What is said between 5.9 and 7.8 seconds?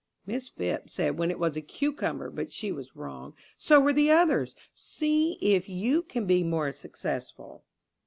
can be more successful.